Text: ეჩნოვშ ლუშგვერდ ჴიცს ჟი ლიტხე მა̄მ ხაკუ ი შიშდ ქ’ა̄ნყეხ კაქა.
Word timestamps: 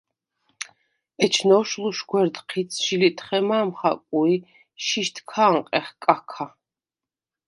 ეჩნოვშ 1.23 1.71
ლუშგვერდ 1.81 2.35
ჴიცს 2.49 2.77
ჟი 2.85 2.95
ლიტხე 3.01 3.39
მა̄მ 3.47 3.69
ხაკუ 3.77 4.19
ი 4.33 4.35
შიშდ 4.85 5.15
ქ’ა̄ნყეხ 5.29 5.87
კაქა. 6.03 6.45